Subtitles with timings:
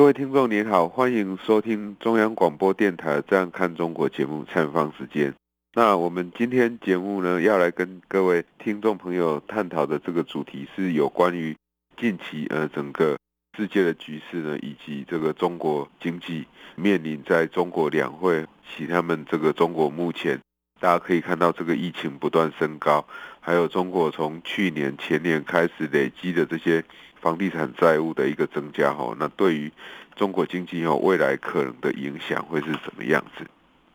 [0.00, 5.34] 各位听众您好，欢迎收听中央广播电台《这样看中国》节目采访时间。
[5.74, 11.54] 那我们今天节目呢，要来跟各位听众朋友探讨的这个主题是有关于
[11.98, 13.18] 近期呃整个
[13.58, 16.46] 世界的局势呢，以及这个中国经济
[16.76, 20.40] 面临在中国两会其他们这个中国目前
[20.80, 23.06] 大家可以看到这个疫情不断升高，
[23.40, 26.84] 还有中国从去年前年开始累积的这些。
[27.22, 29.70] 房地产债务的一个增加，哈，那对于
[30.16, 33.46] 中国经济哈未来可能的影响会是什么样子？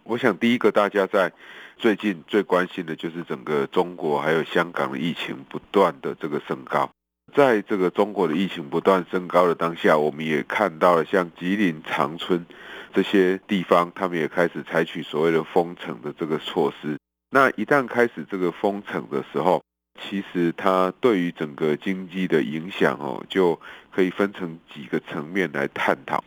[0.03, 1.33] 我想第一个大家在
[1.75, 6.87] 最近最关心的就是整个中国还有香港的疫情不断的这个升高，
[7.33, 12.45] 在这个中国的疫情不断升高的当下，我们也看到了像吉林、长春
[12.93, 16.95] 这些地方，他们也开始采取所谓的封城的这个措施。
[17.35, 19.61] 那一旦开始这个封城的时候，
[20.01, 23.59] 其实它对于整个经济的影响哦，就
[23.91, 26.23] 可以分成几个层面来探讨。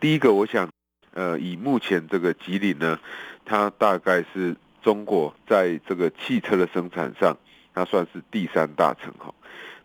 [0.00, 0.68] 第一个，我想，
[1.12, 2.98] 呃，以目前这个吉林呢，
[3.44, 7.38] 它大概是中国在这个汽车的生产上，
[7.72, 9.32] 它算是第三大城哈。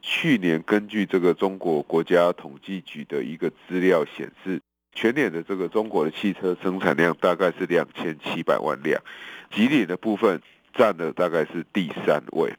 [0.01, 4.59] 去年根据这个中国国家统计局的一个资料显示，
[4.95, 8.99] 全年的这个中国的汽车生产量大概是两千七百万辆，
[9.51, 10.41] 吉林的部分
[10.75, 12.53] 占了大概是第三位。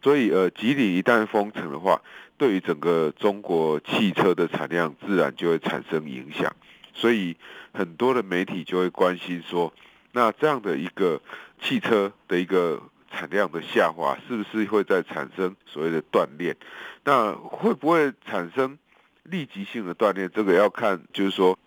[0.00, 2.00] 所以，呃，吉林一旦封城的话，
[2.36, 6.54] 对于整个中国汽车的产量自然就会产生影响。
[6.94, 7.36] 所以，
[7.72, 9.72] 很多的媒体就会关心说，
[10.12, 11.20] 那这样的一个
[11.60, 16.56] 汽车的一个产量的下滑，是不是会再产生所谓的断裂？
[17.04, 18.78] 那会不会产生
[19.24, 20.28] 立即性的断裂？
[20.28, 21.58] 这个要看，就是说，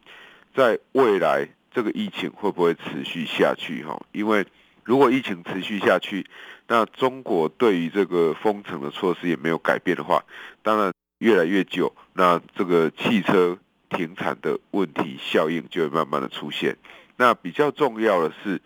[0.55, 3.83] 在未来这个疫情会不会持续下去？
[3.83, 4.45] 哈，因为
[4.83, 6.25] 如果疫情持续下去，
[6.67, 10.23] 那中国对于这个封城的措施也没有改变的话，
[10.63, 13.57] 当然越来越久，那这个汽车
[13.89, 16.77] 停产的问题效应就会慢慢的出现。
[17.17, 18.61] 那比较重要的是，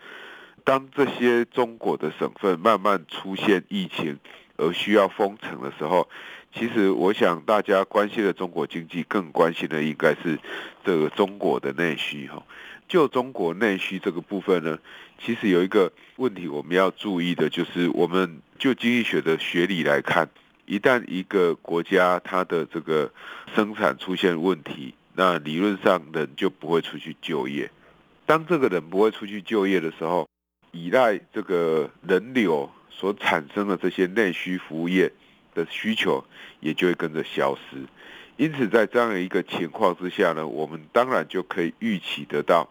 [0.64, 4.18] 当这些中国的省份慢慢出现疫情
[4.56, 6.08] 而需要封城的时候，
[6.54, 10.38] 其实我想大家关心的中国经济更关心的应该是
[10.84, 12.42] 这个中国的内需哈。
[12.88, 14.78] 就中国内需这个部分呢，
[15.18, 20.28] 其实有一个问题我们要注意的，就是我们就经济学的学理来看，
[20.66, 23.12] 一旦一个国家它的这个
[23.54, 27.70] 生产出现问题，那理论上人就不会出去就业。
[28.24, 30.28] 当这个人不会出去就业的时候，
[30.72, 35.12] 依赖这个人流所产生的这些内需服务业
[35.54, 36.24] 的需求
[36.60, 37.78] 也就会跟着消失。
[38.36, 42.68] 因此，在这样一个情况之下呢，我们当然就可以预期得到，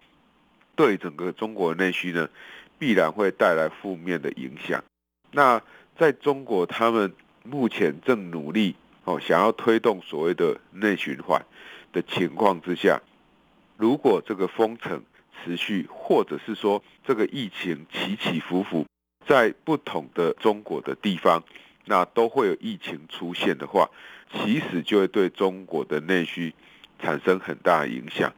[0.76, 2.30] 对整个中国内需呢，
[2.78, 4.84] 必然会带来负面的影响。
[5.32, 5.62] 那
[5.98, 7.14] 在中国，他们
[7.44, 8.76] 目前正努力
[9.06, 11.46] 哦，想要推动所谓的内循环
[11.94, 13.02] 的情况之下，
[13.78, 15.04] 如果这个封城
[15.44, 18.86] 持续，或者是说这个疫情起起伏伏，
[19.26, 21.44] 在不同的中国的地方，
[21.86, 23.90] 那都会有疫情出现的话。
[24.34, 26.54] 其实就会对中国的内需
[27.00, 28.34] 产生很大影响。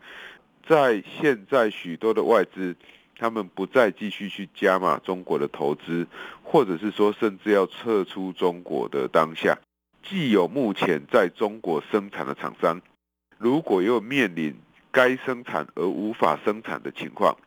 [0.68, 2.76] 在现在许多的外资，
[3.18, 6.06] 他们不再继续去加码中国的投资，
[6.44, 9.58] 或者是说甚至要撤出中国的当下，
[10.04, 12.82] 既有目前在中国生产的厂商，
[13.38, 14.56] 如果又面临
[14.92, 17.38] 该生产而无法生产的情况，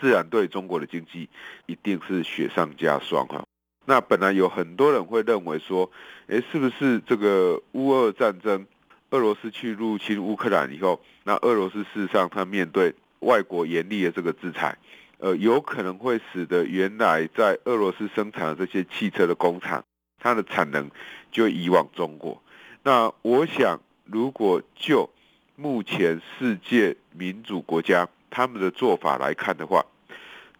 [0.00, 1.28] 自然对中国的经济
[1.66, 3.44] 一定是雪上加霜哈。
[3.84, 5.90] 那本来有很多人会认为说，
[6.28, 8.64] 诶，是不是这个乌俄战争，
[9.12, 14.76] 俄罗斯去入侵乌克兰以后，那俄罗斯事实上它面对外国严厉的这个制裁，
[15.18, 19.84] 呃，有可能会使得原来在俄罗斯生产的这些汽车的工厂，
[20.18, 20.90] 它的产能
[21.30, 22.42] 就移往中国。
[22.82, 25.08] 那我想，如果就
[25.56, 29.84] 目前世界民主国家他们的做法来看的话，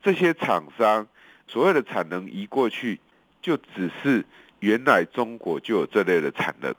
[0.03, 1.09] 这些厂商
[1.49, 3.01] 所谓的产能移过去。
[3.41, 4.25] 就只是
[4.61, 6.73] 原来中国就有这类的产能，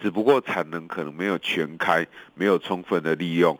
[0.00, 3.58] 只不过产能可能没有全开，没有充分的利用，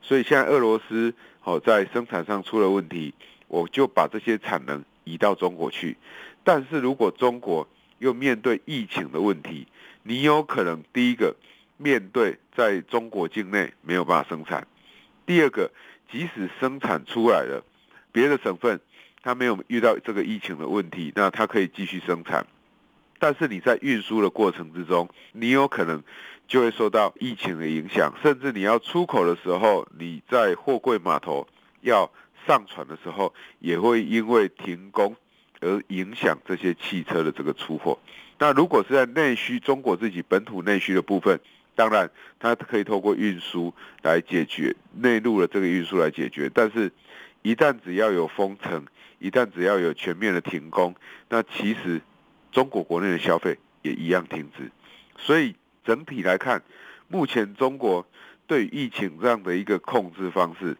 [0.00, 3.14] 所以现在俄罗斯好在生产上出了问题，
[3.48, 5.96] 我就把这些产能移到中国去。
[6.44, 7.68] 但是如果中国
[7.98, 9.66] 又面对疫情的问题，
[10.02, 11.36] 你有可能第一个
[11.76, 14.66] 面对在中国境内没有办法生产，
[15.26, 15.70] 第二个
[16.10, 17.64] 即使生产出来了，
[18.12, 18.80] 别的省份
[19.22, 22.46] 它没有遇到这个疫情的问题，那它可以继续生产。
[23.22, 26.02] 但是你在运输的过程之中，你有可能
[26.48, 31.46] 就会受到疫情的影响，甚至你要出口的时候，你在货柜码头
[31.82, 32.10] 要
[32.44, 35.14] 上船的时候，也会因为停工
[35.60, 37.96] 而影响这些汽车的这个出货。
[38.40, 41.38] 那如果是在内需，中国自己本土内需的部分，
[41.76, 42.10] 当然
[42.40, 43.72] 它可以透过运输
[44.02, 46.50] 来解决内陆的这个运输来解决。
[46.52, 46.90] 但是，
[47.42, 48.84] 一旦只要有封城，
[49.20, 50.96] 一旦只要有全面的停工，
[51.28, 52.00] 那其实。
[52.52, 54.70] 中国国内的消费也一样停止，
[55.18, 56.62] 所以整体来看，
[57.08, 58.06] 目前中国
[58.46, 60.76] 对疫情这样的一个控制方式，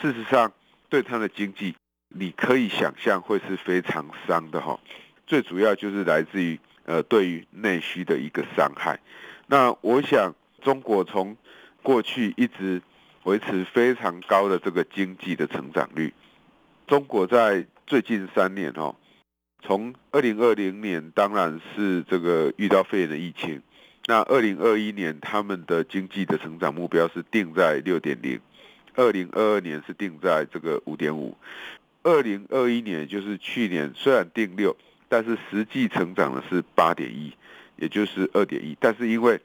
[0.00, 0.52] 事实上
[0.88, 1.74] 对它的经济，
[2.08, 4.78] 你可以想象会是非常伤的哈。
[5.26, 9.00] 最主要就是来自于呃对于内需的一个伤害。
[9.48, 10.32] 那我想
[10.62, 11.36] 中国从
[11.82, 12.80] 过去一直
[13.24, 16.14] 维持非常高的这个经济的成长率，
[16.86, 18.94] 中国在最近三年哈。
[19.66, 23.60] 从二零二零年，当然是这个遇到肺炎的疫情。
[24.06, 28.38] 那二零二一年，他们的经济的成长目标是定在六点零，
[28.94, 31.36] 二零二二年是定在这个五点五，
[32.04, 34.76] 二零二一年就是去年，虽然定六，
[35.08, 37.32] 但是实际成长的是八点一，
[37.74, 38.76] 也就是二点一。
[38.78, 39.40] 但是因为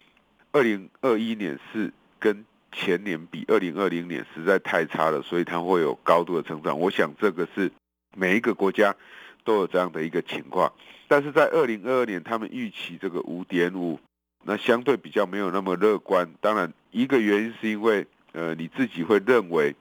[0.51, 6.79] 二零二一年是跟前年比，二零二零年实在太差了，所以它会有高度的成长。
[6.79, 7.71] 我想这个是
[8.15, 8.95] 每一个国家。
[9.43, 10.71] 都有这样的一个情况，
[11.07, 13.99] 但是在二零二二年，他们预期这个五点五，
[14.43, 16.29] 那相对比较没有那么乐观。
[16.39, 19.75] 当然，一个原因是因为，呃，你自己会认为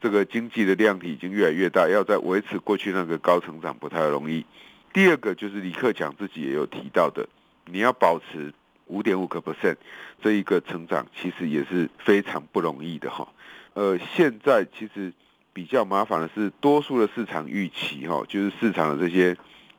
[0.00, 4.44] 这个经济的量体已经越来越大，要再维持过去那个高成长不太容易。
[4.92, 7.28] 第二个就是李克强自己也有提到的，
[7.66, 8.52] 你要保持
[8.86, 9.76] 五点五个 percent
[10.22, 13.28] 这一个成长，其实也是非常不容易的哈。
[13.74, 15.12] 呃，现在其实。
[15.54, 19.36] 比较麻烦的是，多数的市场预期，哈，就是市场的这些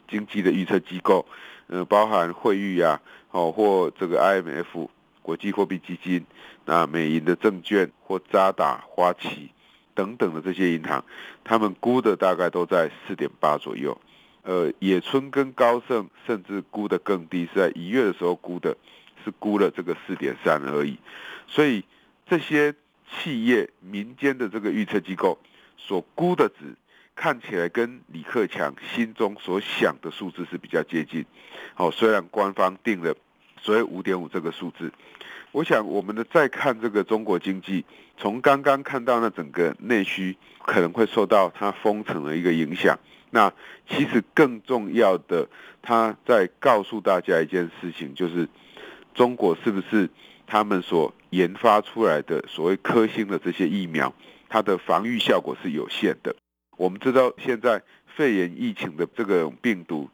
[0.08, 1.26] 经济的预测机构，
[1.68, 3.02] 呃，包含惠誉啊，
[3.32, 4.88] 哦，或这个 IMF
[5.22, 6.26] 国际货币基金，
[6.64, 9.52] 那美银的证券或渣打、花旗
[9.94, 11.04] 等等的这些银行，
[11.44, 14.00] 他们估的大概都在四点八左右。
[14.44, 18.78] 呃，野村跟高盛甚至估的更低，是在一月的时候估的，
[19.26, 20.98] 是估了这个四点三而已。
[21.48, 21.84] 所以
[22.26, 22.74] 这些
[23.12, 25.38] 企业民间的这个预测机构。
[25.78, 26.76] 所估的值
[27.16, 31.26] 看起来跟李克强心中所想的数字是比较接近。
[31.74, 33.16] 好，虽然官方定了
[33.62, 34.92] 所谓五点五这个数字，
[35.52, 37.86] 我想我们的再看这个中国经济，
[38.18, 43.00] 从刚刚看到那整个内需可能会受到它封城的一个影响。
[43.32, 43.52] 那
[43.90, 45.48] 其实更重要的，
[45.82, 48.48] 他在告诉大家一件事情，就是
[49.14, 50.10] 中国是不是
[50.48, 54.14] 他们所研发出来的所谓科兴的这些疫苗？
[54.56, 56.34] 它的防御效果是有限的。
[56.78, 57.84] 我们知道，现在
[58.16, 60.10] 肺炎疫情的这个病毒，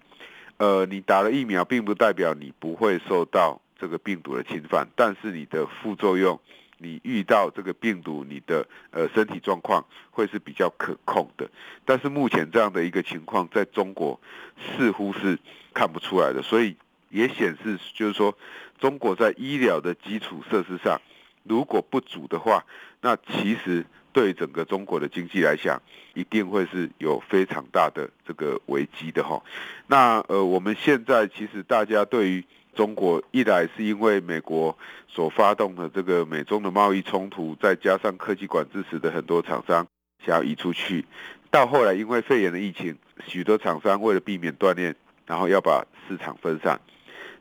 [0.58, 6.40] 呃，你打了疫苗，并不代表你不会受到这个病毒的侵犯，但是你的副作用，
[6.80, 11.48] 你遇到这个病毒，你的呃身体状况会是比较可控的。
[11.86, 14.20] 但是目前这样的一个情况，在中国
[14.58, 15.38] 似乎是
[15.72, 16.76] 看不出来的，所以
[17.10, 18.36] 也显示就是说，
[18.80, 21.00] 中国在医疗的基础设施上
[21.44, 22.66] 如果不足的话，
[23.02, 23.86] 那其实。
[24.14, 25.82] 对整个中国的经济来讲，
[26.14, 29.42] 一定会是有非常大的这个危机的哈。
[29.88, 32.44] 那呃，我们现在其实大家对于
[32.76, 39.86] 中国，一来是因为美国所发动的这个美中的贸易冲突，再加上科技管制，使得很多厂商
[40.26, 41.04] 想要移出去；
[41.50, 44.96] 到后来因为肺炎的疫情，许多厂商为了避免锻炼，
[45.26, 46.78] 然后要把市场分散；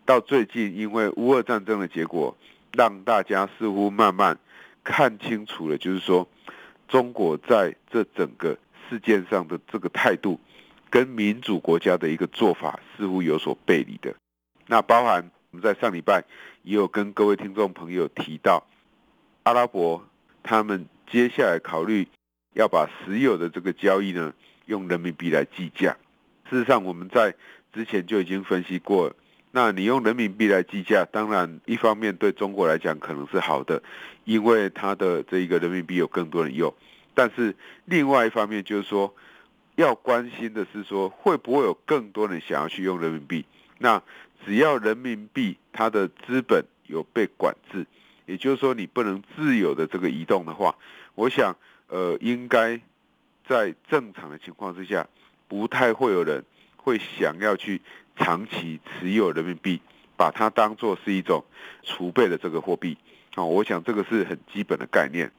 [0.05, 2.37] 到最近因为乌俄战争的结果，
[2.73, 4.39] 让大家似乎慢慢
[4.83, 6.29] 看清楚了，就是说。
[6.91, 10.39] 中国在这整个事件上的这个态度，
[10.91, 14.15] 跟民主国家的一个做法似乎有所背离的。
[14.67, 16.25] 那包含我们在上礼拜
[16.63, 18.67] 也有跟各位听众朋友提到，
[19.45, 20.05] 阿拉伯
[20.43, 22.09] 他们接下来考虑
[22.55, 24.35] 要把石油的这个交易呢，
[24.67, 25.97] 用人民币来计价。
[26.51, 27.35] 事实上，我们在
[27.73, 29.15] 之前就已经分析过。
[29.53, 33.83] 那你用人民币来计价，当然一方面对中国来讲可能是好的，
[34.25, 36.73] 因为它的这一个人民币有更多人用。
[37.15, 39.13] 但是另外一方面就是说，
[39.75, 43.45] 要关心的是说，会不会有更多人想要去用人民币？
[43.79, 44.01] 那
[44.47, 47.85] 只要人民币它的资本有被管制，
[48.27, 50.77] 也就是说你不能自由的这个移动的话，
[51.17, 51.57] 我想
[51.89, 52.81] 呃应该
[53.49, 55.09] 在正常的情况之下，
[55.49, 56.45] 不太会有人
[56.77, 57.81] 会想要去。
[58.21, 59.81] 长期持有人民币，
[60.17, 61.43] 把它当作是一种
[61.83, 62.99] 储备的这个货币，
[63.35, 65.33] 啊，我想这个是很基本的概念。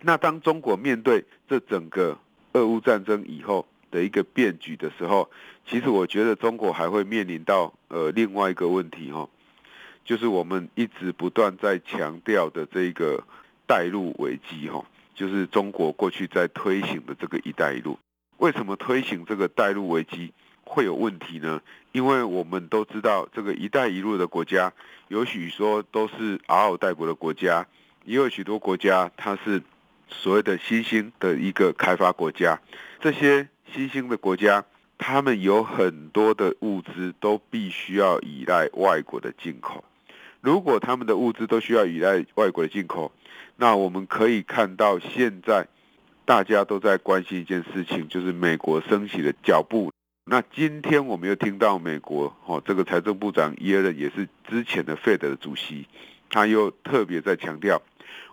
[0.00, 2.16] 那当中国面对这整个
[2.52, 5.28] 俄乌战争以后的一个变局的时候，
[5.66, 9.28] 其实我觉得中国还会面临到呃另外一个问题哈，
[10.04, 13.24] 就是我们一直不断在强调的这个
[13.66, 17.98] 带路危机哈，就是中国过去在推行的这个“一带一路”，
[18.38, 20.32] 为什么推行这个带路危机？
[20.70, 21.60] 会有问题呢？
[21.90, 24.72] 因为我们都知道，这个“一带一路”的国家，
[25.08, 27.66] 有许说都是嗷嗷待哺的国家，
[28.04, 29.60] 也有许多国家它是
[30.08, 32.60] 所谓的新兴的一个开发国家。
[33.00, 34.64] 这些新兴的国家，
[34.96, 39.84] 他们有很多的物资都必须要依赖外国的进口。
[40.40, 43.10] 如果他们的物资都需要依赖外国的进口，
[43.56, 45.66] 那我们可以看到，现在
[46.24, 49.90] 大家都在关心一件事情，就是美国升起的脚步。
[50.32, 55.88] 那今天我们又听到美国哦，这个财政部长耶伦也是之前的 Fed 的主席，
[56.28, 57.82] 他又特别在强调，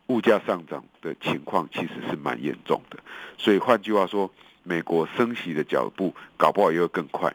[0.06, 3.00] 物价上涨的情况其实是蛮严重的。
[3.40, 7.34] 所以换句话说，美国升息的脚步搞不好又更快。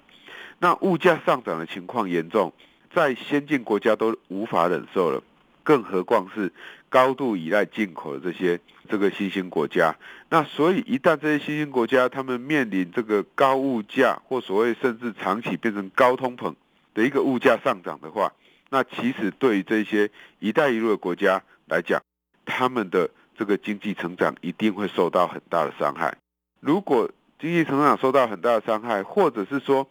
[0.61, 2.53] 那物价上涨的情况严重，
[2.95, 5.25] 在先进国家都无法忍受了，
[5.65, 6.53] 更何况是
[6.93, 8.61] 高度依赖进口的这些。
[8.89, 9.97] 这个新兴国家，
[10.29, 16.55] 那所以一旦这些新兴国家他们面临这个高物价或所谓甚至长期变成高通膨
[16.93, 18.35] 的一个物价上涨的话，
[18.69, 22.03] 那其实对于这些“一带一路”的国家来讲，
[22.45, 26.15] 他们的这个经济成长一定会受到很大的伤害。
[26.61, 27.09] 如果
[27.39, 29.89] 经济成长受到很大的伤害，或者是说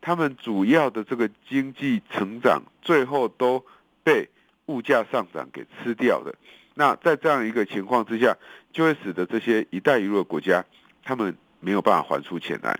[0.00, 3.64] 他们主要的这个经济成长最后都
[4.04, 4.28] 被
[4.66, 6.34] 物价上涨给吃掉的。
[6.74, 8.36] 那在这样一个情况之下，
[8.72, 10.64] 就会使得这些“一带一路”的国家，
[11.02, 12.78] 他们没有办法还出钱来。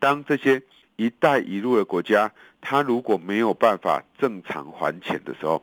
[0.00, 0.62] 当这些
[0.96, 5.62] “一带一路”的国家，他如果没有办法正常还钱的时候，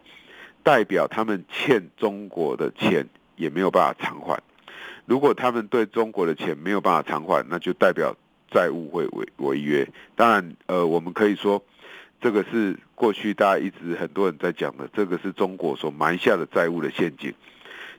[0.64, 3.06] 代表他们欠中国的钱
[3.36, 4.42] 也没有办法偿还。
[5.06, 8.16] 如果他们对中国的钱没有办法偿还，那就代表
[8.50, 9.86] 债务会违违约。
[10.16, 11.62] 当然，呃，我们可以说。
[12.22, 17.34] 这个是过去大家一直很多人在讲的，这个是中国所埋下的债务的陷阱。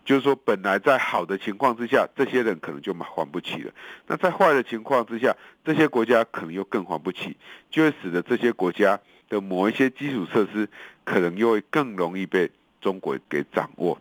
[0.05, 3.73] 就是说，本来在好的情况之下，这些人可能就还不起了；
[4.07, 7.37] 那在坏的情况之下，这些国家可能又更还不起，
[7.71, 10.69] 就会使得这些国家的某一些基础设施
[11.03, 12.49] 可能又会更容易被
[12.81, 14.01] 中国给掌握。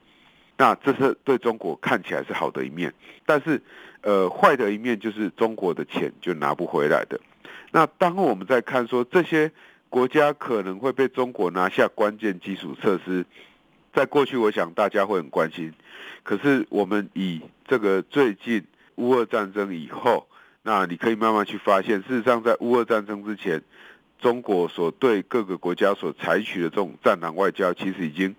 [0.58, 2.94] 那这是对中国看起来是好的一面，
[3.26, 3.60] 但是，
[4.02, 7.20] 呃，坏的一面就是中国的钱就拿不回来的。
[7.72, 9.52] 那当我们在看说这些。
[9.96, 13.26] 国家可能会被中国拿下关键基础设施，
[13.94, 15.72] 在过去，我想大家会很关心。
[16.22, 20.28] 可是我们以这个最近乌俄战争以后，
[20.64, 23.64] 那你可以慢慢去发现，事实上在乌俄战争之前，
[24.20, 28.36] 中国所对各个国家所采取的这种战狼外交，其实已经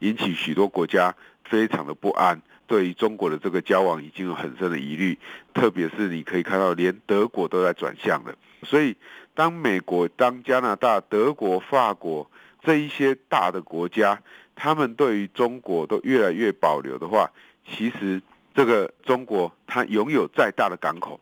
[0.00, 5.16] 引起许多国家非常的不安，对于中国的这个交往已经有很深的疑虑。
[5.54, 8.96] 特别是你可以看到，连德国都在转向了，所以。
[9.36, 12.30] 当美国、当加拿大、德国、法国
[12.62, 14.22] 这一些大的国家，
[14.54, 17.30] 他们对于中国都越来越保留的话，
[17.68, 18.22] 其实
[18.54, 21.20] 这个中国它拥有再大的港口，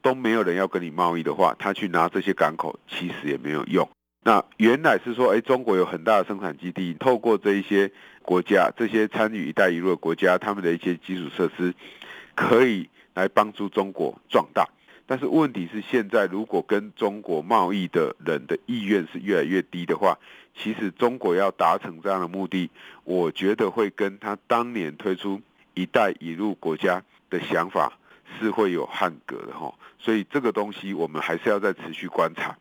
[0.00, 3.90] 都没有人要跟你贸易的话，他去拿这些港口其实也没有用。
[4.22, 7.90] 那原来是说，哎，中国有很大的生产基地，透过这一些
[8.22, 11.74] 国家、这些参与“一带一路”的国家，他们的一些基础设施，
[12.36, 14.68] 可以来帮助中国壮大。
[15.06, 20.18] 但是问题是，现在如果跟中国贸易的人的意愿是越来越低的话，
[20.56, 22.70] 其实中国要达成这样的目的，
[23.04, 25.40] 我觉得会跟他当年推出
[25.74, 27.98] “一带一路”国家的想法
[28.38, 29.74] 是会有汉格的哈。
[29.98, 32.56] 所以这个东西我们还是要再持续观察，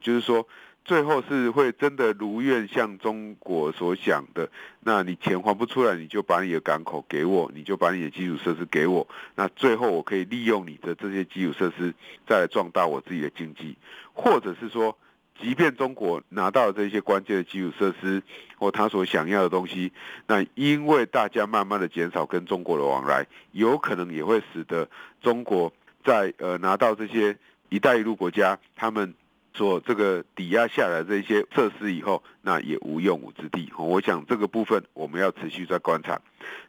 [0.00, 0.46] 就是说。
[0.82, 9.06] 最后是会真的如愿像中国所想的，那你钱还不出来，你就把你的港口给我，你就把你的基础设施给我，
[9.36, 11.94] 那最后我可以利用你的这些基础设施，
[12.26, 13.76] 再来壮大我自己的经济，
[14.12, 14.96] 或者是说，
[15.40, 18.20] 即便中国拿到了这些关键的基础设施
[18.56, 19.92] 或他所想要的东西，
[20.26, 24.88] 那因为大家慢慢的减少跟中国的往来，有可能也会使得
[25.20, 25.72] 中国
[26.02, 27.36] 在呃拿到这些
[27.68, 29.14] “一带一路”国家他们。
[29.52, 33.70] 做这个抵押下来这些设施以后，那也无用武之地。
[33.76, 36.20] 我想这个部分我们要持续在观察。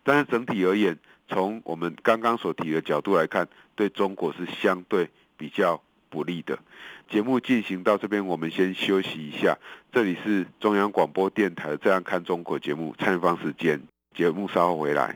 [0.04, 0.98] 但是整体而言，
[1.28, 6.60] 从我们刚刚所提的角度来看，对中国是相对比较不利的。
[7.10, 9.58] 节目进行到这边，我们先休息一下。
[9.92, 13.82] 这里是中央广播电台《这样看中国》节目，参访时间，
[14.16, 15.16] 节目稍后回来。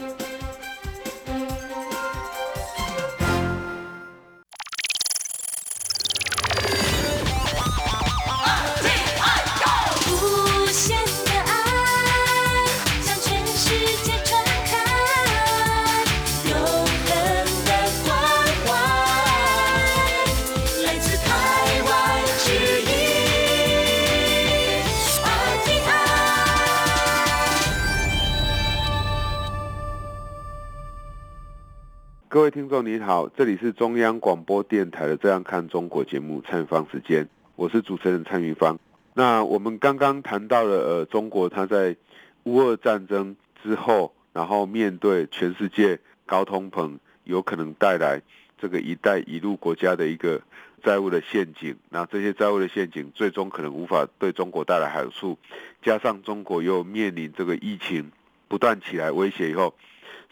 [32.41, 38.79] 各位听众您好，这里是中央广播电台的《这样看中国》节目，蔡明芳时间，我是主持人蔡明芳。
[39.13, 41.95] 那我们刚刚谈到了呃，中国它在
[42.45, 48.19] 乌俄战争之后，然后面对全世界高通膨，有可能带来
[48.57, 50.41] 这个“一带一路”国家的一个
[50.81, 51.75] 债务的陷阱。
[51.91, 55.37] 那这些债务的陷阱最终可能无法对中国带来好处，
[55.83, 58.11] 加上中国又面临这个疫情
[58.47, 59.75] 不断起来威胁以后，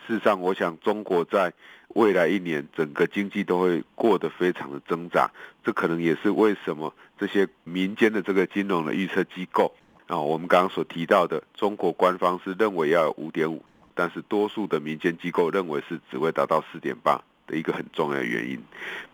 [0.08, 1.54] 事实上，我想中国在
[1.96, 5.30] 未来一年，整个经济都会过得非常的挣扎，
[5.64, 9.74] 这可能也是为什么这些民间的这个金融的预测机构
[10.08, 13.64] 啊，我们刚刚所提到的，中国官方是认为要有五点五，
[13.96, 18.60] 但是多数的民间机构认为是只会达到四点八的一个很重要的原因。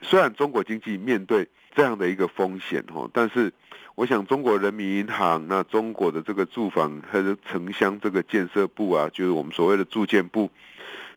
[0.02, 3.54] 虽然中国经济面对这样的一个风险哦，但是
[3.96, 10.52] 我想中国人民银行、那中国的这个住房和城乡这个建设部啊，就是我们所谓的住建部。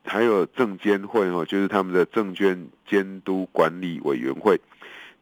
[0.04, 4.58] 还有证监会哈，就是他们的证券监督管理委员会，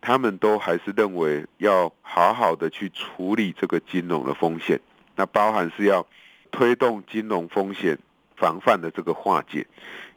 [0.01, 4.81] 他们都还是认为要好好的去处理这个金融的风险，
[5.17, 6.07] 那包含是要
[6.53, 7.99] 推动金融风险
[8.37, 9.67] 防范的这个化解，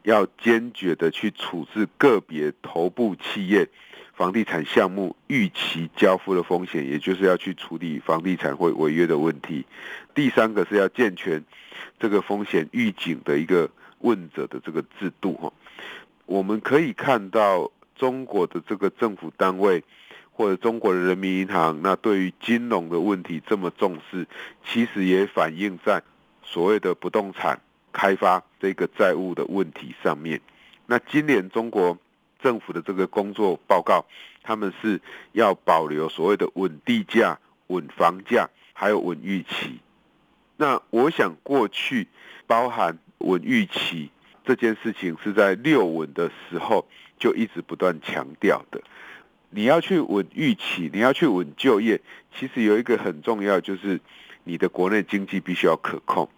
[0.04, 3.68] 要坚决的去处置个别头部企业
[4.14, 9.66] 房地产项目逾期交付的风险，也就是要去处理房地产会违约的问题。
[10.14, 11.42] 第三个是要健全
[11.98, 13.68] 这个风险预警的一个。
[14.00, 15.52] 问责的这个制度哈，
[16.26, 19.84] 我们可以看到中国的这个政府单位
[20.32, 24.26] 或者中国的人民银行，那对于金融的问题这么重视，
[24.64, 26.02] 其实也反映在
[26.42, 27.60] 所谓的不动产
[27.92, 30.40] 开发这个债务的问题上面。
[30.86, 31.98] 那今年中国
[32.42, 34.06] 政府的这个工作报告，
[34.42, 35.00] 他们是
[35.32, 39.78] 要保留所谓的稳地价、稳房价，还有稳预期。
[40.56, 42.08] 那我想过去
[42.46, 42.98] 包含。
[43.20, 44.10] 稳预期
[44.44, 46.86] 这件事情是在六稳的时候
[47.18, 48.82] 就一直不断强调的。
[49.50, 52.00] 你要去稳预期，你要去稳就业，
[52.36, 54.00] 其实有一个很重要，就是
[54.44, 56.28] 你的国内经济必须要可控。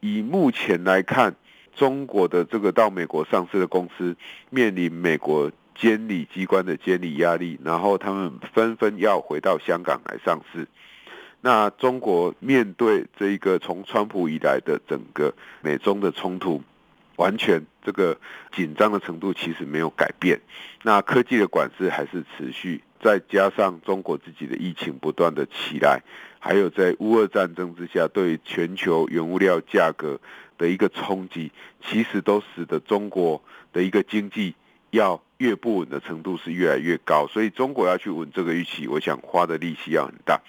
[0.00, 1.34] 以目前来看，
[1.74, 4.16] 中国的这个到美国上市的公司
[4.50, 10.68] 面临美国监理机关的监理压力，然后他们纷纷要回到香港来上市。
[11.40, 16.62] 那中国面对这一个从川普以来的整个美中的冲突，
[17.16, 18.18] 完全这个
[18.52, 20.40] 紧张的程度其实没有改变。
[20.82, 26.02] 那科技的管制还是持续，再加上中国自己的疫情不断的起来，
[26.40, 30.20] 还有在乌俄战争之下对全球原物料价格
[30.58, 33.40] 的一个冲击，其实都使得中国
[33.72, 34.54] 的一个经济
[34.90, 37.28] 要越不稳的程度是越来越高。
[37.28, 40.40] 所以中国要去稳这个预期，我想花的力气要很大。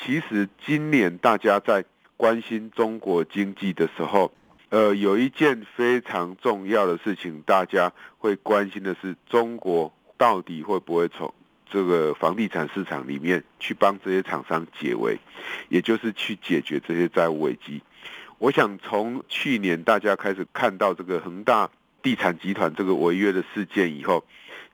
[0.00, 1.84] 其实今年大家在
[2.16, 4.32] 关心中国经济的时候，
[4.70, 11.34] 呃，有一件非常重要的事情，大家会关心的是，中国到底会不会从
[11.70, 15.18] 这个房地产市场里面去帮这些厂商解围，
[15.68, 17.82] 也就是去解决这些债务危机。
[18.38, 21.70] 我想从去年大家开始看到这个恒大
[22.02, 24.24] 地产集团这个违约的事件以后。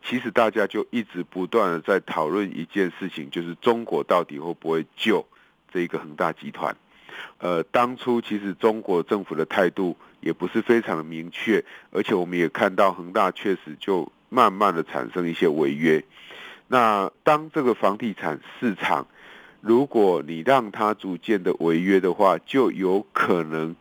[0.06, 5.26] 其实大家就一直不断的在讨论一件事情，就是中国到底会不会救
[5.72, 6.76] 这一个恒大集团？
[7.38, 16.04] 呃，当初其实中国政府的态度也不是非常的明确，而且我们也看到恒大确实就慢慢的产生一些违约。
[16.68, 19.06] 那当这个房地产市场，
[19.62, 23.74] 如果你让它逐渐的违约的话，就有可能。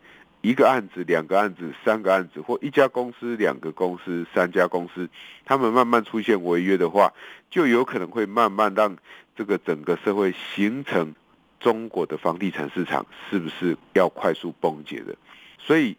[0.44, 5.08] 一个案子、两个案子、三个案子，或一家公司、两个公司、三家公司，
[5.46, 7.14] 他们慢慢出现违约的话，
[7.48, 8.94] 就有可能会慢慢让
[9.34, 11.14] 这个整个社会形成
[11.58, 15.16] 中国的房地产市场是不是要快速崩解的？
[15.58, 15.96] 所以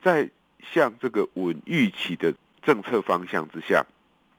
[0.00, 0.30] 在
[0.72, 2.32] 像这个稳预期的
[2.62, 3.84] 政策方向之下，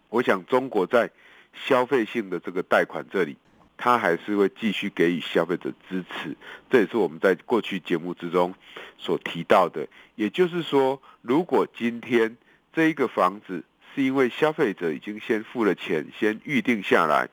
[0.07, 1.11] 我想中国在
[1.53, 3.35] 消费性的这个贷款这里，
[3.81, 6.35] 它还是会继续给予消费者支持。
[6.69, 8.53] 这也是我们在过去节目之中
[8.97, 9.87] 所提到的。
[10.15, 12.35] 也就是说，如果今天
[12.73, 13.63] 这一个房子
[13.95, 17.29] 是因为消费者已经先付了钱，先预定下来，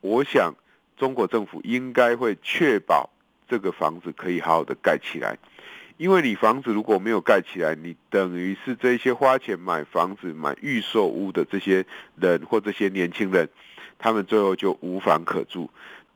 [0.00, 0.52] 我想
[0.96, 3.08] 中国政府应该会确保
[3.48, 5.38] 这个房子可以好好的盖起来。
[5.98, 11.84] 因为你房子如果没有盖起来，你等于是这些花钱买房子、买预售屋的这些
[12.14, 13.48] 人或这些年轻人，
[13.98, 15.68] 他们最后就无房可住。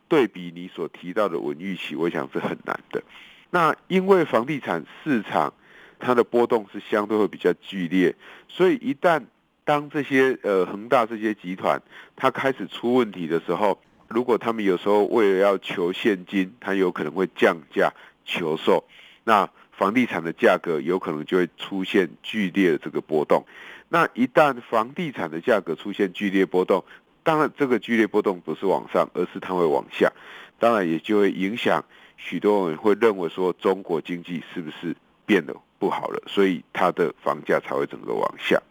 [0.07, 3.03] 对比你所提到的稳预期，我想是很难的。
[3.51, 5.53] 那因为房地产市场
[5.99, 8.15] 它的波动是相对会比较剧烈，
[8.47, 9.25] 所以一旦
[9.65, 11.83] 当这些呃恒大这些集团
[12.15, 17.93] 它开始出问题的时候，如果他们有时候为了要求现金，它有可能会降价
[18.25, 18.85] 求售，
[19.25, 19.51] 那。
[19.83, 23.45] 房地产的价格有可能就会出现剧烈的这个波动。
[23.89, 26.85] 那一旦房地产的价格出现剧烈波动，
[27.25, 30.13] 当然这个剧烈波动不是往上，而是它会往下。
[30.61, 31.85] 当然也就会影响
[32.17, 34.95] 许多人会认为说中国经济是不是
[35.27, 38.63] 变得不好了，所以它的房价才会整个往下。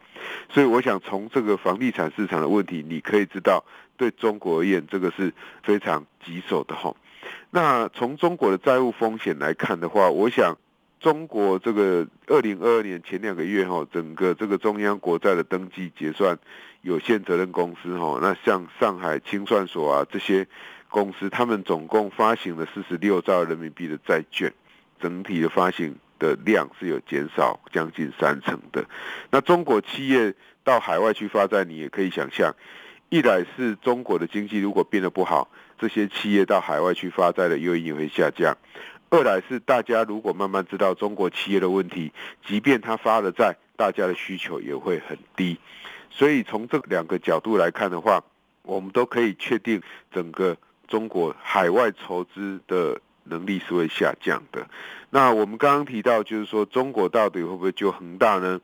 [0.47, 3.65] 所以我想从这个房地产市场的问题，你可以知道
[3.97, 6.95] 对中国而言，这个是非常棘手的哈。
[7.49, 10.57] 那从中国的债务风险来看的话，我想。
[11.01, 16.37] 中国这个二零二二年前两个月哈，整个这个中央国债的登记结算
[16.83, 20.47] 有限责任公司哈，那像上海清算所啊这些
[20.89, 24.53] 公司，他们总共发行了四十六兆人民币的债券，
[24.99, 28.85] 整体的发行的量是有减少将近三成的。
[29.31, 32.55] 那中国企业到海外去发债，你也可以想象，
[33.09, 38.55] 一来是中国的经济如果变得不好，这些企业到海外去发债的诱因也会下降。
[39.11, 42.13] 二来是大家如果慢慢知道中国企业的问题，
[42.47, 45.59] 即便他发了债，大家的需求也会很低。
[46.09, 48.23] 所以从这两个角度来看的话，
[48.63, 49.81] 我们都可以确定
[50.13, 50.55] 整个
[50.87, 54.65] 中国海外筹资的能力是会下降的。
[55.09, 58.61] 那我们刚刚提到，就是说中国到底会不会救恒大呢？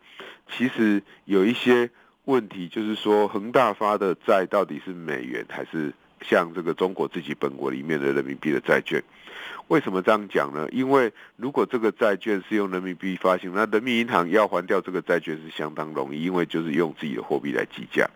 [0.49, 1.89] 其实有一些
[2.23, 9.03] 问题，就是说恒大发的债到底是美元还是像这个中国自己本国里面的人民币的债券？
[9.67, 10.65] 为什么这样讲呢？
[10.71, 18.09] 因为如果这个债券是用人民币发行，那人民银行要还掉这个债券是相当容易，因为就是用自己的货币来计价。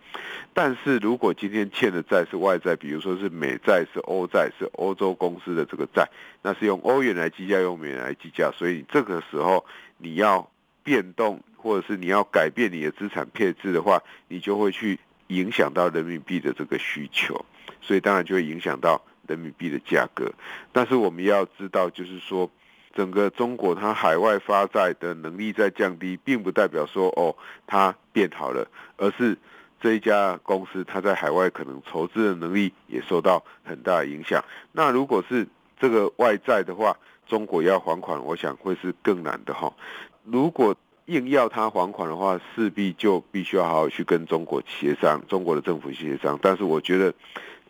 [0.54, 6.08] 但是如果今天欠的债是外债，比如说是美债、是欧债、是欧洲公司的这个债，
[6.42, 9.62] 那是用欧元来计价，用美元来计价，所以这个时候
[9.98, 10.50] 你要
[10.82, 17.44] 变动，或者是你要改变你的资产配置的话，你就会去影响到人民币的这个需求，
[17.80, 19.02] 所以当然就会影响到。
[19.28, 20.30] 人民币的价格，
[20.72, 22.50] 但是我们要知道，就是说，
[22.92, 29.38] 整个中国它海外发债的能力在降低，并不代表说哦它变好了，而是
[29.80, 34.44] 这一家公司它在海外可能筹资的能力也受到很大的影响。
[34.72, 35.46] 那如果是
[35.78, 36.94] 这个外债的话，
[37.26, 39.72] 中国要还款，我想会是更难的哈。
[40.24, 46.38] 如果硬要他还款的话，势必就必须要好好去跟中国协商，中国的政府协商。
[46.42, 47.14] 但是我觉得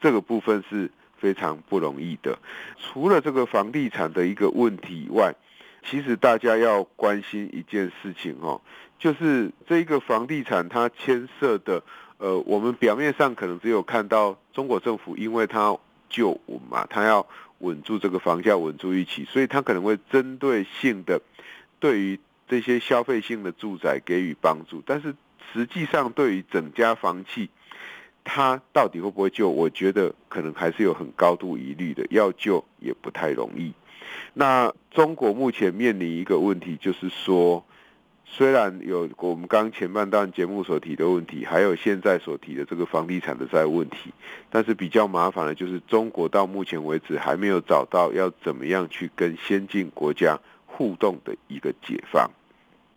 [0.00, 0.90] 这个部分是。
[1.22, 2.36] 非常不容易的。
[2.76, 5.32] 除了这个房地产的一个问题以外，
[5.84, 8.60] 其实大家要关心一件事情哦，
[8.98, 11.80] 就是这个房地产它牵涉的，
[12.18, 15.78] 呃，我们表面上可能只有看到中国政府，因为它
[16.10, 17.24] 救稳嘛，它要
[17.58, 21.20] 稳住这个房价，稳住预期，所以它可能会针对性的
[21.78, 25.14] 对于这些消费性的住宅给予帮助，但是
[25.52, 27.50] 实际上对于整家房企。
[28.24, 29.48] 它到底会不会救？
[29.48, 33.72] 我觉得可能还是有很高度疑虑的，要救也不太容易。
[34.32, 37.64] 那中国目前面临一个问题，就是说，
[38.24, 44.12] 虽然有我们刚前半段节目所提的问题，还有现在所提的这个房地产的债务问题，
[44.48, 50.38] 但是比较麻烦的就是中国到目前为止还没有找到要怎么样去跟先进国家
[50.72, 52.30] 互动的一个解放。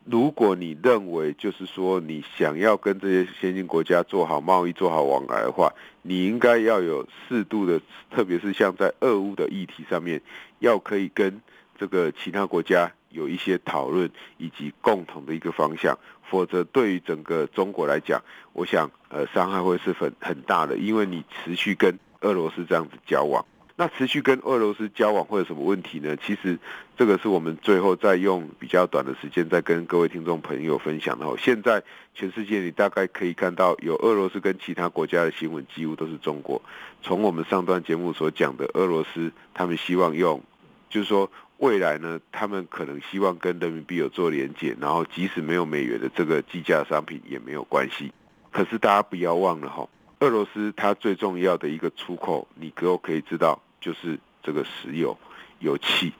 [0.06, 10.22] 如果你认为就是说你想要跟这些先进国家做好贸易、做好往来的话，你应该要有适度的，特别是像在俄乌的议题上面，
[10.60, 11.42] 要可以跟
[11.78, 14.08] 这个其他国家有一些讨论
[14.38, 15.98] 以及共同的一个方向，
[16.30, 18.22] 否则对于整个中国来讲，
[18.54, 23.44] 我想呃伤害会是很很大的，因为你持续跟俄罗斯这样子交往，
[23.78, 26.16] 那持续跟俄罗斯交往会有什么问题呢？
[26.16, 26.58] 其实
[26.96, 31.26] 这个是我们最后再用比较短的时间再跟各位听众朋友分享的。
[31.38, 31.84] 现在
[32.14, 36.62] 全世界你大概可以看到有俄罗斯跟其他国家的新闻，几乎都是中国。
[37.04, 40.42] 从我们上段节目所讲的俄罗斯，他们希望用，
[40.90, 48.14] 就是说未来呢，他们可能希望跟人民币有做连结，然后即使没有美元的这个计价商品也没有关系。
[48.52, 49.86] 可是大家不要忘了哈，
[50.20, 53.62] 俄罗斯它最重要的一个出口，你可不可以知道？
[53.86, 55.16] 就是这个石油、
[55.60, 56.12] 油气。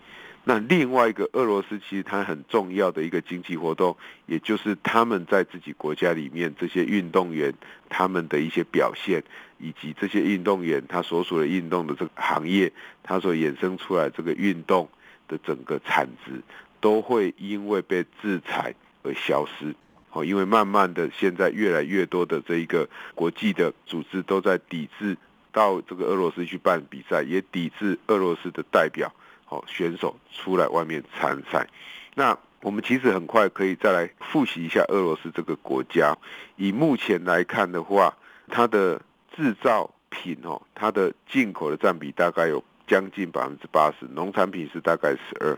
[0.44, 3.98] 那另外一个俄罗斯其实它很重要的一个经济活动，
[4.28, 7.52] 也就是他们在自己国家里面这些运动员
[7.90, 9.24] 他们的一些表现，
[9.58, 14.88] 以及这些运动员他所属的运动的这个行业，他所衍生出来这个运动
[15.28, 16.44] 的整个产值，
[16.80, 19.74] 都会因为被制裁而消失。
[20.12, 25.18] 哦，因为慢慢的现在越来越多的这一个国际的组织都在抵制。
[25.56, 29.10] 到这个俄罗斯去办比赛，也抵制俄罗斯的代表、
[29.46, 31.66] 好选手出来外面参赛。
[32.14, 36.18] 那我们其实很快可以再来复习一下俄罗斯这个国家。
[36.58, 38.14] 以目前来看的话，
[38.50, 39.02] 它的
[39.34, 45.58] 制造品哦，它的进口的占比大概有将近百分之八十，农产品是大概十二。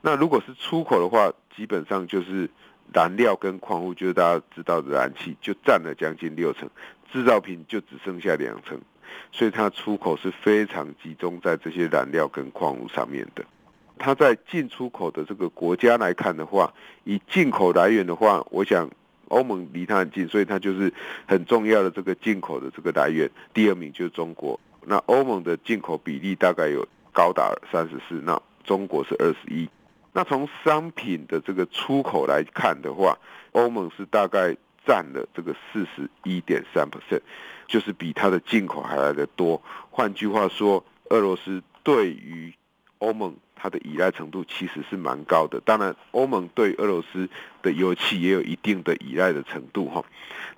[0.00, 2.48] 那如果是出口的话，基本上就是
[2.94, 6.70] 燃料跟矿物，就是大家知道的燃气，就占了将近六成，
[7.12, 8.80] 制造品就只剩下两成。
[9.32, 13.44] 所以它出口是非常集中在这些燃料跟矿物上面的。
[13.98, 16.72] 它在进出口的这个国家来看的话，
[17.04, 18.88] 以进口来源的话，我想
[19.28, 20.92] 欧盟离它很近，所以它就是
[21.26, 23.28] 很重要的这个进口的这个来源。
[23.52, 29.68] 第二名就是中国，那欧盟的进口比例大概有高达三十四，那中国是二十一。
[30.14, 33.18] 那从商品的这个出口来看的话，
[33.52, 37.20] 欧盟是大概占了这个四十一点三 percent。
[37.66, 39.60] 就是比它的进口还来得多。
[39.90, 42.52] 换句话说，俄罗斯对于
[42.98, 45.58] 欧盟它的依赖程度其实是蛮高的。
[45.64, 47.26] 当然，欧盟对俄罗斯
[47.62, 50.04] 的油气也有一定的依赖的程度哈。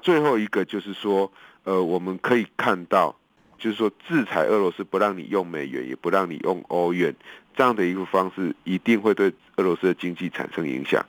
[0.03, 1.31] 最后一个就是说，
[1.63, 3.15] 呃，我们可以看到，
[3.57, 7.15] 就是说制裁俄罗斯，不让你用美元，也不让你用欧元，
[7.57, 11.05] 这样的一个方式一定会对俄罗斯的经济产生影响。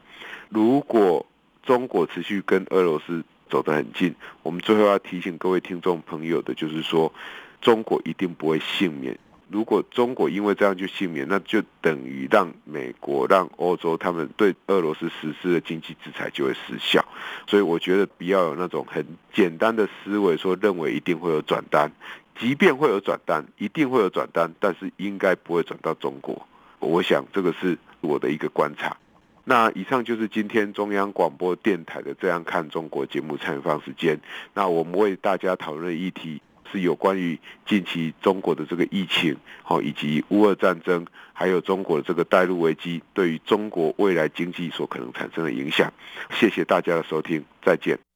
[0.49, 1.25] 如果
[1.63, 7.13] 中国持续跟俄罗斯走得很近，我们最后要提醒各位听众朋友的，就是说，
[7.61, 9.19] 中国一定不会幸免。
[9.49, 17.05] 如果中国因为这样就幸免，那就等于让美国、让欧洲他们对俄罗斯实施的经济制裁就会失效。
[17.47, 21.89] 所以，我觉得不要有那种很简单的思维，说认为一定会有转单，
[22.39, 26.47] 即便会有转单，一定会有转单，但是应该不会转到中国。
[26.79, 28.95] 我想这个是我的一个观察。
[29.43, 34.19] 那以上就是今天中央广播电台的《这样看中国》节目采访时间。
[34.53, 45.93] 那我们为大家讨论的议题是有关于近期中国的这个疫情，好，以及乌俄战争，还有中国的这个带入危机对于中国未来经济所可能产生的影响。
[46.29, 48.06] 谢谢大家的收听，再见。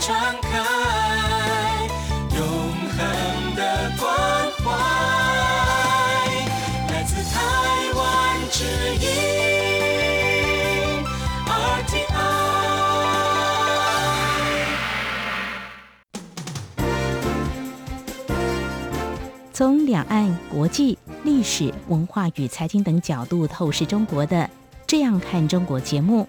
[0.00, 0.50] 敞开
[2.34, 2.40] 永
[2.96, 3.62] 恒的
[3.98, 4.08] 关
[4.64, 4.66] 怀，
[6.92, 7.36] 来自台
[7.94, 8.04] 湾
[8.50, 8.64] 之
[8.96, 9.06] 音。
[19.52, 24.36] 从两岸、国际、历史、文化与财经等角度透视中国的
[24.86, 26.28] 《这样看中国》节目，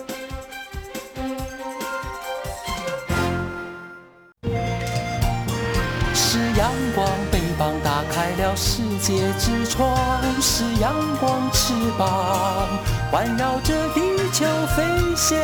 [9.11, 9.93] 界之窗；
[10.41, 12.69] 是阳光，翅膀
[13.11, 13.99] 环绕着地
[14.31, 14.83] 球飞
[15.17, 15.37] 翔。